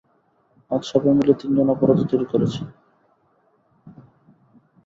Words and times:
আজ 0.71 0.81
সবাই 0.91 1.13
মিলে 1.17 1.33
তিনজন 1.41 1.67
অপরাধী 1.73 2.05
তৈরি 2.11 2.25
করেছি। 2.31 2.61